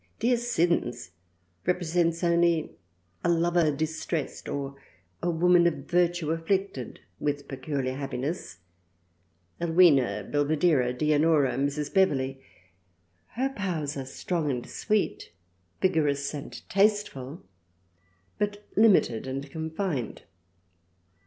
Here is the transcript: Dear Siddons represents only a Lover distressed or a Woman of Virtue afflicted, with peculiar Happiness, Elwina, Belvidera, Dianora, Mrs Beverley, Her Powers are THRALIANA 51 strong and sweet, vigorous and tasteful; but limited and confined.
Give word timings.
Dear 0.17 0.37
Siddons 0.37 1.11
represents 1.67 2.23
only 2.23 2.71
a 3.23 3.29
Lover 3.29 3.69
distressed 3.69 4.49
or 4.49 4.75
a 5.21 5.29
Woman 5.29 5.67
of 5.67 5.85
Virtue 5.87 6.31
afflicted, 6.31 7.01
with 7.19 7.47
peculiar 7.47 7.93
Happiness, 7.93 8.57
Elwina, 9.61 10.23
Belvidera, 10.27 10.91
Dianora, 10.91 11.53
Mrs 11.53 11.93
Beverley, 11.93 12.41
Her 13.33 13.49
Powers 13.49 13.95
are 13.95 14.01
THRALIANA 14.01 14.05
51 14.05 14.05
strong 14.07 14.49
and 14.49 14.67
sweet, 14.67 15.31
vigorous 15.83 16.33
and 16.33 16.67
tasteful; 16.67 17.43
but 18.39 18.65
limited 18.75 19.27
and 19.27 19.47
confined. 19.51 20.23